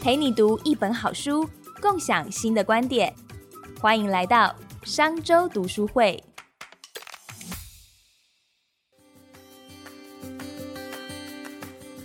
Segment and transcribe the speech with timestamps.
[0.00, 1.46] 陪你读一本好书，
[1.78, 3.14] 共享新的观点。
[3.78, 6.18] 欢迎来到商周读书会。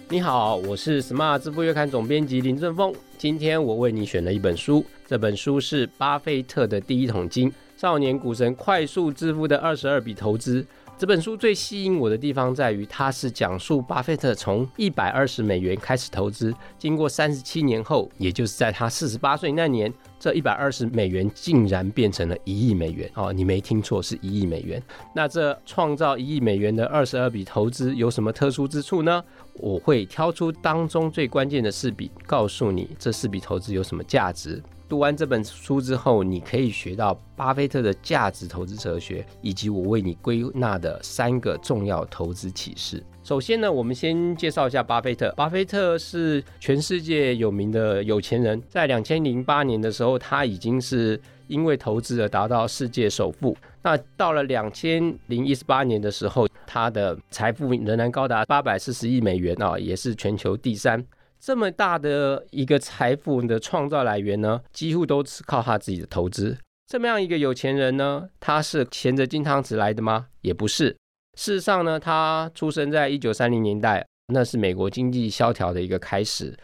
[0.10, 2.94] 你好，我是 Smart 支付月刊总编辑林正峰。
[3.18, 10.68] 今天我为你选了一本书，这本书是巴菲特的第一桶金：少年股神快速致富的二十二笔投资。
[10.98, 23.34] 这本书最吸引我的地方在于，它是讲述巴菲特从一百二十美元开始投资，经过三十七年后，也就是在他四十八岁那年，这一百二十美元竟然变成了一亿美元哦！
[23.34, 24.82] 你没听错，是一亿美元。
[25.14, 29.22] 那这创造一亿美元的二十二笔投资有什么特殊之处呢？
[29.56, 34.64] 我会挑出当中最关键的四笔，告诉你这四笔投资有什么价值。
[34.88, 43.04] 读完这本书之后，你可以学到巴菲特的价值投资哲学，以及我为你归纳的三个重要投资启示。
[43.24, 45.34] 首先呢，我们先介绍一下巴菲特。
[45.36, 53.58] 巴菲特是全世界有名的有钱人，在两千零八年的时候，他已经是因为投资而达到世界首富。
[53.82, 61.04] 那到了两千零一十八年的时候，他的财富仍然高达八百四十亿美元啊，也是全球第三。
[61.46, 66.58] 这么大的一个财富的创造来源呢，几乎都是靠他自己的投资。
[66.88, 70.26] 这么样一个有钱人呢，他是衔着金汤匙来的吗？
[70.42, 70.98] 也不是。
[71.38, 76.58] 事实上呢，他出生在一九三零年代，那是美国经济萧条的一个开始，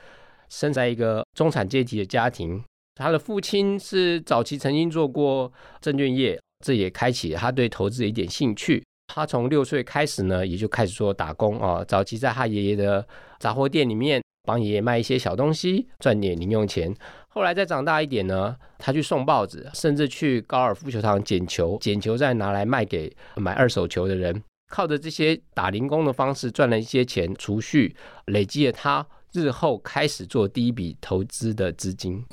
[0.50, 2.60] 生在一个中产阶级的家庭。
[2.96, 8.84] 他的父亲是早期曾经做过证券业，这也开启他对投资的一点兴趣。
[9.14, 11.86] 他从六岁开始呢，也就开始做打工啊。
[11.88, 14.20] 早期在他爷爷的杂货店里面。
[14.44, 16.94] 帮爷爷卖一些小东西，赚点零用钱。
[17.28, 24.44] 后来再长大一点呢，他去送报纸，甚至去高尔夫球场捡球，捡球再拿来卖给买二手球的人。
[24.70, 32.24] 靠着这些打零工的方式赚了一些钱，储蓄累积了他日后开始做第一笔投资的资金。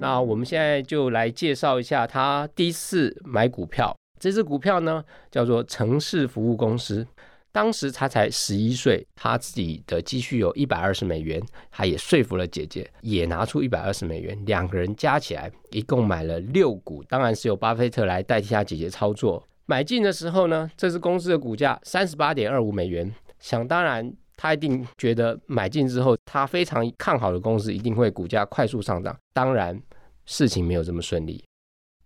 [0.00, 3.96] 那我们现在就来介绍一下他第一次买股票。
[4.18, 7.06] 这支股票呢，叫做城市服务公司。
[7.52, 19.42] 当时他才十一岁，他自己的积蓄有一百二十美元，他也说服了姐姐，也拿出一百二十美元，两个人加起来一共买了六股，当然是由巴菲特来代替他姐姐操作。
[19.66, 29.16] 买进的时候呢，这支公司的股价三十八点二五美元，想当然他一定觉得买进之后，他非常看好的公司一定会股价快速上涨。
[29.32, 29.80] 当然
[30.24, 31.44] 事情没有这么顺利，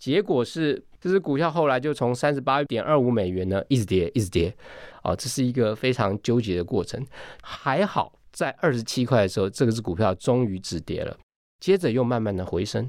[0.04, 0.84] 结果是。
[1.00, 4.56] 这只股票后来就从三十八点二五美元呢，一直跌，一直跌，
[5.02, 7.06] 啊，这是一个非常纠结的过程。
[7.42, 11.14] 还好在二十七块的时候，这个只股票终于止跌了，
[11.60, 12.88] 接着又慢慢的回升，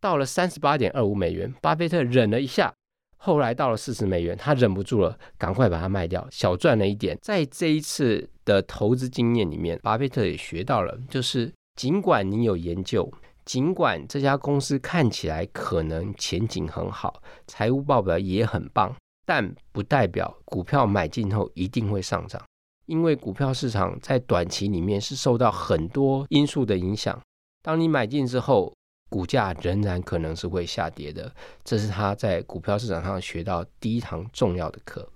[0.00, 2.74] 到了三十八点二五美元，巴菲特忍了一下，
[3.16, 7.16] 后来到了四十美元，他忍不住了，赶快把它卖掉，小赚了一点。
[7.22, 13.08] 在这一次的投资经验里面，巴菲特也学到了，就是尽管你有研究。
[13.44, 18.94] 尽管这家公司看起来可能前景很好，财务报表也很棒，
[19.26, 22.40] 但不代表股票买进后一定会上涨。
[22.86, 27.18] 因为股票市场在短期里面是受到很多因素的影响。
[27.62, 28.72] 当你买进之后，
[29.08, 31.32] 股价仍然可能是会下跌的。
[31.64, 35.08] 这是他在股票市场上学到第一堂重要的课。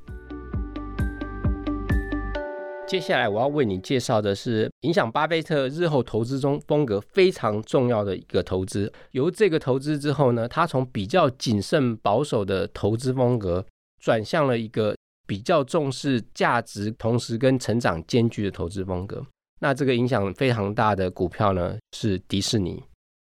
[2.88, 8.92] 接下来我要为你介绍的是影响巴菲特日后投资中风格非常重要的一个投资。
[9.10, 13.66] 由这个投资之后呢，他从比较谨慎保守的投资风格，
[14.00, 19.26] 转向了一个比较重视价值，同时跟成长兼具的投资风格。
[19.58, 22.80] 那这个影响非常大的股票呢，是迪士尼。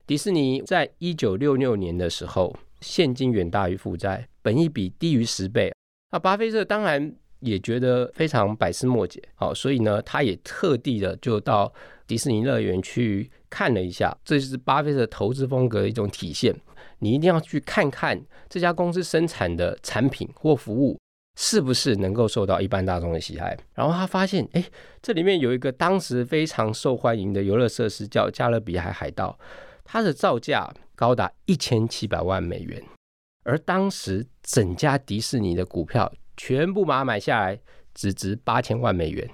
[0.08, 5.74] 迪士尼在一九六六年的时候，现金远大于负债，本益比低于十倍。
[6.12, 7.14] 那巴菲特当然。
[7.42, 11.72] 也觉得非常百思莫解，好，所以呢，他也特地的就到
[12.08, 16.56] 迪士尼乐园去看了一下，这就是巴菲特投资风格的一种体现。
[17.00, 21.00] 你一定要去看看这家公司生产的产品或服务
[21.40, 23.58] 是不是能够受到一般大众的喜爱。
[23.74, 24.64] 然后他发现，哎，
[25.02, 29.38] 这里面有一个当时非常受欢迎的游乐设施叫加勒比海海盗，
[29.84, 32.80] 它的造价高达一千七百万美元，
[33.44, 36.12] 而当时整家迪士尼的股票。
[36.44, 37.60] 全部把它买下来，
[37.94, 39.30] 只值八千万美元，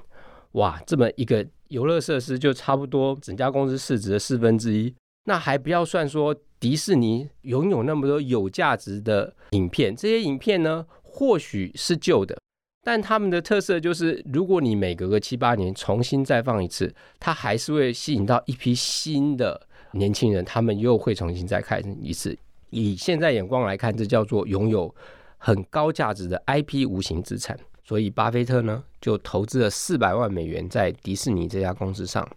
[0.52, 0.78] 哇！
[0.86, 4.94] 这么一个游乐设施就差不多整家公司市值的四分之一。
[5.24, 12.38] 那还不要算说迪士尼拥有那么多有价值的影片，这些影片呢，或许是旧的，
[12.84, 22.38] 但他们的特色就是，如果你每隔个七八年重新再放一次，它还是会吸引到一批新的年轻人，他们又会重新再看一次。
[22.70, 24.94] 以现在眼光来看，这叫做拥有。
[25.38, 32.28] 很高价值的 IP 无形资产，所以巴菲特呢就投资了四百万美元在迪士尼这家公司上。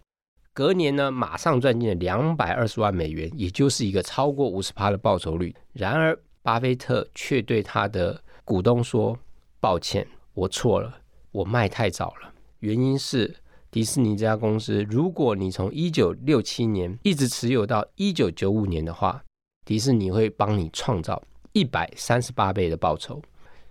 [0.53, 5.55] 隔年呢，马上赚进了两百二十万美元，也就是一个超过五十趴的报酬率。
[5.71, 9.17] 然而，巴菲特却对他的股东说
[9.61, 10.97] ：“抱歉，我错了，
[11.31, 12.33] 我卖太早了。
[12.59, 13.33] 原因是
[13.71, 19.23] 迪士尼这家公司，如果你从一九六七年一直持有到一九九五年的话，
[19.63, 23.21] 迪士尼会帮你创造一百三十八倍的报酬。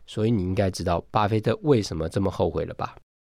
[0.07, 2.97] 所以你应该知道巴菲特为什么这么后悔了吧？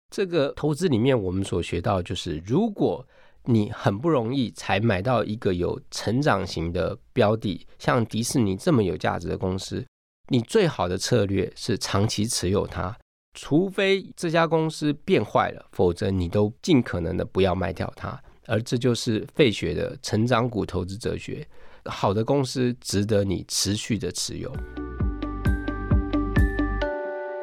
[0.09, 3.07] 这个投资里面，我们所学到就是，如果
[3.45, 9.85] 你很不容易才买到一个有成长型的标的，像迪士尼这么有价值的公司，
[10.29, 12.97] 你最好的策略是长期持有它，
[13.39, 18.19] 除非这家公司变坏了，否则你都尽可能的不要卖掉它。
[18.47, 21.47] 而这就是费雪的成长股投资哲学。
[21.87, 24.53] 好的公司值得你持续的持有。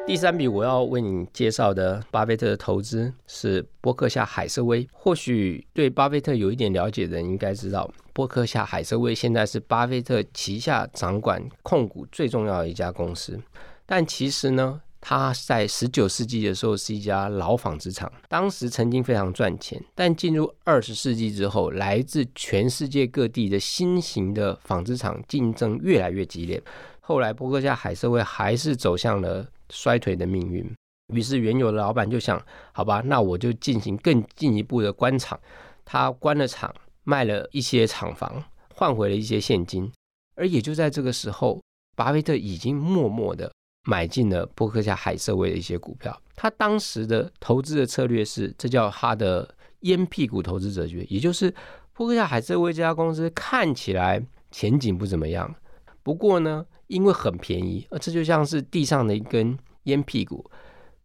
[0.06, 4.84] 第三笔我要为你介绍的巴菲特的投资是波克夏海瑟威。
[4.92, 13.40] 或许对巴菲特有一点了解的人应该知道，波克夏海瑟威现在是巴菲特旗下掌管控股最重要的一家公司。
[13.86, 19.82] 但其实呢，它在十九世纪的时候是一家老纺织厂，当时曾经非常赚钱。
[19.94, 26.62] 但进入二十世纪之后，来自全世界各地的新型的纺织厂竞争越来越激烈。
[27.00, 29.46] 后来波克夏海瑟威还是走向了。
[29.72, 30.68] 衰退的命运，
[31.14, 35.38] 于是原有的老板就想：好吧，那我就进行更进一步的关厂。
[35.84, 36.74] 他关了厂，
[37.04, 38.42] 卖了一些厂房，
[38.74, 39.88] 换回了一些现金。
[40.34, 41.62] 而也就在这个时候，
[41.94, 43.52] 巴菲特已经默默的
[43.84, 46.20] 买进了波克夏海瑟威的一些股票。
[46.36, 51.54] 他当时的投资的策略是，这叫他的烟屁股投资哲学，也就是
[51.92, 55.54] 波克夏海瑟威这家公司看起来前景不怎么样，
[56.02, 56.66] 不过呢。
[56.90, 60.50] 因为很便宜，而这就像是地上的一根烟屁股，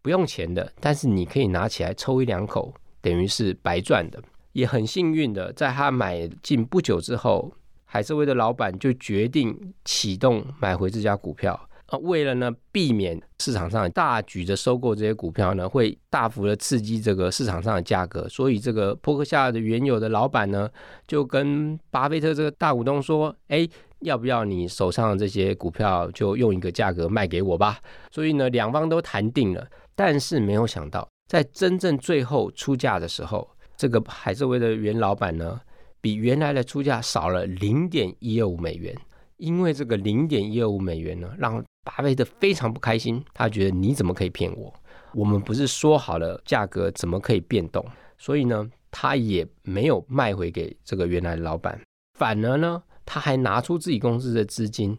[0.02, 4.20] 不用钱的，但是你可以拿起来抽一两口，等于是白赚的。
[4.54, 11.70] 也很幸运的，在他买进不久之后，海瑟威的老板就决定启动买回这家股票。
[11.88, 20.70] 啊，为了呢避免市场上大举的收购这些股票呢，会大幅的刺激这个市场上的价格，所以这个波克夏的原有的老板呢，
[21.08, 23.68] 就跟巴菲特这个大股东说：“哎。”
[24.02, 27.80] 要不要你手上的这些股票就用一个价格卖给我吧？
[28.12, 29.66] 所以呢，两方都谈定了。
[29.96, 35.60] 但是没有想到，在真正最后出价的时候，这个海瑟威的原老板呢，
[36.02, 38.96] 比原来的出价少了零点一二五美元。
[39.38, 43.24] 因为这个零点一二五美元呢，让巴菲特非常不开心。
[43.34, 44.74] 他觉得你怎么可以骗我？
[45.14, 47.86] 我们不是说好了价格怎么可以变动？
[48.18, 51.80] 所以呢，他也没有卖回给这个原来的老板，
[52.20, 52.84] 反而呢。
[53.08, 54.98] 他还拿出自己公司的资金，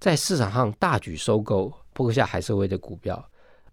[0.00, 3.24] 在市场上大举收购波克夏海瑟威的股票，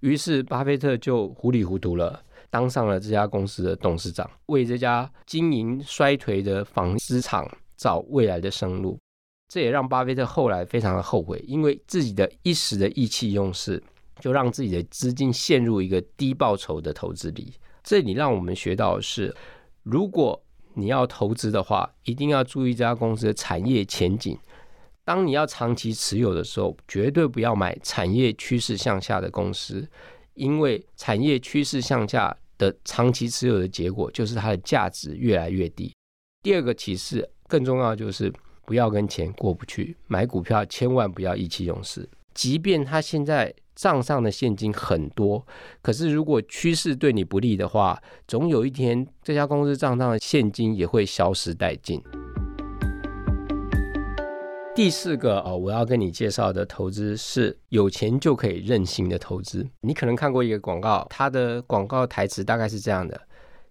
[0.01, 8.99] 于是巴菲特就糊里糊涂了，当上了这家公司的董事长，为这家经营衰退的纺织厂找未来的生路。
[9.51, 13.83] 这也让巴菲特后来非常的后悔，因为自己的一时的意气用事，
[14.21, 17.51] 就让自己的资金陷入一个低报酬的投资里。
[17.83, 19.35] 这里让我们学到的是，
[19.83, 20.41] 如果
[20.75, 24.39] 你要投资的话，一定要注意这家公司的产业前景。
[25.03, 29.85] 当你要长期持有的时候，绝对不要买产业趋势向下的公司，
[30.35, 35.93] 因为产业趋势向下的长期持有的结果就是它的价值越来越低。
[36.41, 38.31] 第二个启示更重要，就是
[38.65, 43.53] 不要跟钱过不去，买股票千万不要意气用事，即便他现在。
[43.73, 45.43] 账上的现金很多，
[45.81, 51.99] 可是如果趋势对你不利的话，总有一天这家公司账上的现金也会消失殆尽。
[54.75, 59.65] 第四个哦，我要跟你介绍的投资是有钱就可以任性的投资。
[59.79, 63.19] 你可能看过一个广告，它的广告台词大概是这样的：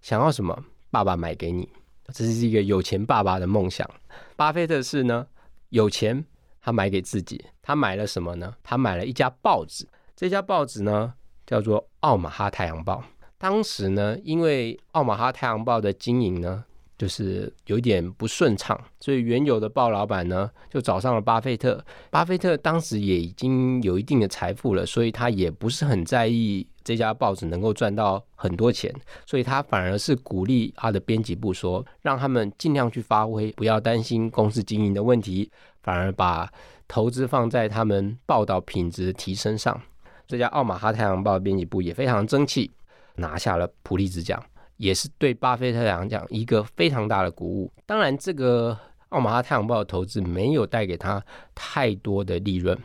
[0.01, 1.69] 想要什么，爸爸买给你。
[2.13, 3.89] 这是一个有钱爸爸的梦想。
[4.35, 5.27] 巴菲特是呢，
[5.69, 6.23] 有钱
[6.61, 8.55] 他买给自己，他买了什么呢？
[8.63, 9.87] 他买了一家报纸。
[10.15, 11.13] 这家报纸呢，
[11.45, 12.97] 叫做《奥马哈太阳报》。
[13.37, 16.65] 当时呢，因为《奥马哈太阳报》的经营呢，
[17.01, 21.83] 就是有点不顺畅，所以原有的报老板呢，就找上了巴菲特。
[22.11, 28.93] 巴菲特当时也已经有一定的财富了，所以他也不是很在意这家报纸能够赚到很多钱，
[29.25, 35.49] 所以他反而是鼓励他的编辑部说，让他们尽量去发挥，不要担心公司经营的问题，
[35.81, 36.47] 反而把
[36.87, 39.81] 投资放在他们报道品质提升上。
[40.27, 42.69] 这家《奥马哈太阳报》编辑部也非常争气，
[43.15, 44.39] 拿下了普利兹奖，
[44.81, 47.71] 也是对巴菲特来讲一个非常大的鼓舞。
[47.85, 48.71] 当然，这个
[49.09, 51.23] 《奥马哈太阳报》的投资没有带给他
[51.53, 52.75] 太多的利润，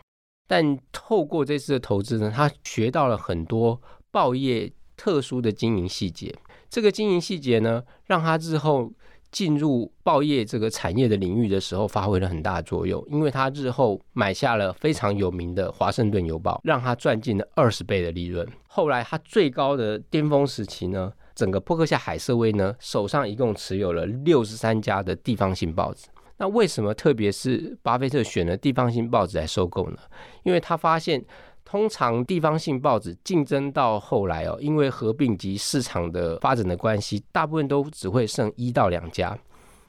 [0.46, 6.34] 但透过这次的投资呢，他学到了很多报业特殊的经营细节。
[6.68, 8.92] 这个经营细节呢，让他日后
[9.30, 13.02] 进入报业这个产业的领域的时候，发挥了很大的作用。
[13.08, 18.46] 因为他日后买下了非常有名的《华盛顿邮报》，让他赚进了二十倍的利润。
[18.66, 26.08] 后来他最高的巅峰时期呢，整个波克夏海瑟威呢手上一共持有了六十三家的地方性报纸。
[26.38, 29.98] 那为什么特别是巴菲特选了地方性报纸来收购呢？
[30.42, 31.24] 因为他发现。
[31.68, 39.36] 通常地方性报纸竞争到后来哦，因为合并及市场的发展的关系，大部分都只会剩一到两家。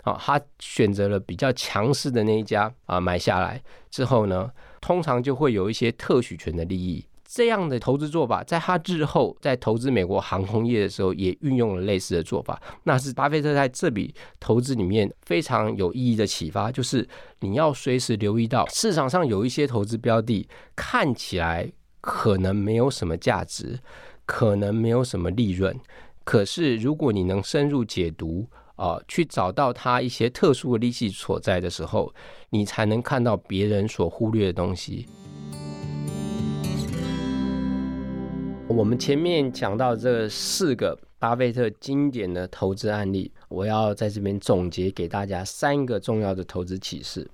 [0.01, 3.61] 好，他选择了比较强势的那一家啊，买下来
[3.91, 4.49] 之后呢，
[4.81, 7.05] 通常就会有一些特许权的利益。
[7.29, 12.59] 这样的投资做法，在他日后在投资美国航空业的时候，也运用了类似的做法。
[12.83, 17.07] 那是巴菲特在这笔投资里面非常有意义的启发，就是
[17.41, 21.69] 你要随时留意到市场上有一些投资标的看起来
[21.99, 23.77] 可能没有什么价值，
[24.25, 25.77] 可能没有什么利润，
[26.23, 32.13] 可是如果你能深入解读啊，去找到它一些特殊的利息所在的时候，
[32.51, 35.05] 你才能看到别人所忽略的东西。
[38.69, 47.27] 我们前面讲到这四个巴菲特经典的投资案例，我要在这边总结给大家三个重要的投资启示。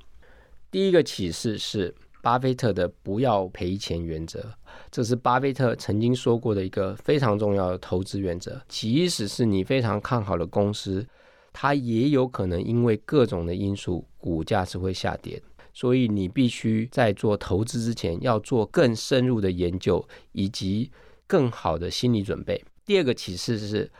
[0.70, 4.46] 第一个启示是巴菲特的不要赔钱原则，
[4.92, 8.62] 这是巴菲特曾经说过的一个非常重要的投资原则。
[8.68, 11.06] 即使是你非常看好的公司，
[11.52, 15.42] 它也有可能因为各种的因素，股价是会下跌。
[15.74, 20.92] 所以你必须在做投资之前，要做更深入的研究，以及
[21.28, 22.64] 更好的心理准备。
[22.86, 23.92] 第二个启示是，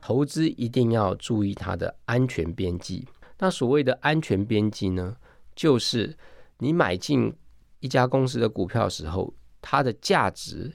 [0.00, 3.06] 投资一定要注意它的安全边际。
[3.38, 5.16] 那所谓的安全边际呢，
[5.54, 6.16] 就是
[6.58, 7.34] 你买进
[7.80, 10.72] 一家公司的股票时候，它的价值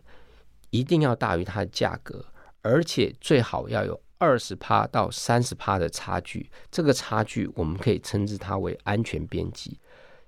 [0.69, 2.25] 一定要大于它的价格，
[2.61, 6.49] 而且最好要有二十趴到三十趴的差距。
[6.71, 9.79] 这个差距我们可以称之它为安全边际。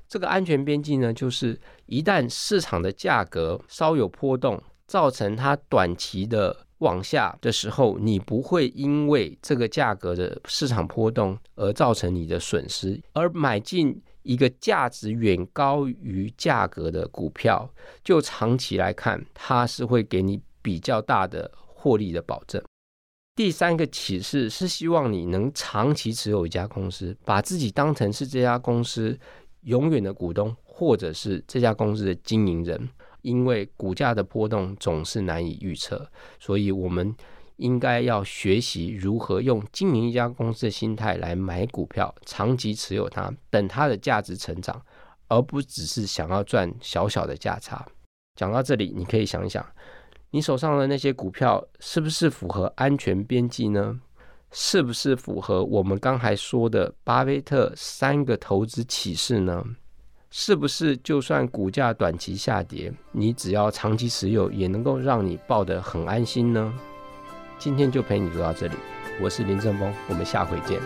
[0.08, 4.62] 这个安全边际呢，就是一旦市场的价格稍有波动。
[4.88, 17.70] 造成它短期的往下的时候，你不会因为这个价格的市场波动而造成你的损失，而买进一个价值远高于价格的股票，
[18.04, 22.64] 就长期来看，它是会给你比较大的获利的保证。
[23.36, 29.18] 第三个启示是希望你能长期持有一家公司，把自己当成是这家公司
[29.62, 32.90] 永远的股东，或者是这家公司的经营人。
[33.28, 37.14] 因为股价的波动总是难以预测，所以我们
[37.58, 44.82] 应该要学习如何用经营一家公司的心态来买股票，长期持有它，等它的价值成长，
[45.28, 47.86] 而不只是想要赚小小的价差。
[48.38, 49.66] 讲到这里，你可以想一想，
[50.32, 54.00] 你手上的那些股票是不是符合安全边际呢？
[54.52, 59.62] 是不是符合我们刚才说的巴菲特三个投资启示呢？
[60.30, 66.74] 是不是就算股价短期下跌，你只要长期持有，也能够让你抱得很安心呢？
[67.58, 68.76] 今天就陪你读到这里，
[69.22, 70.82] 我是林正峰，我们下回见。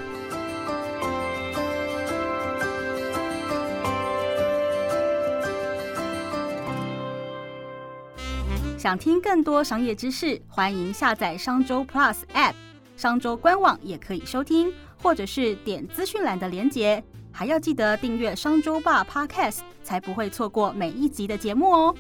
[8.77, 12.53] 想听更多商业知识，欢迎下载商周 Plus App，
[12.95, 14.71] 商周官网也可以收听，
[15.01, 17.03] 或者是点资讯栏的连结。
[17.31, 21.95] 还要记得订阅商周爸 Podcast，才不会错过每一集的节目哦。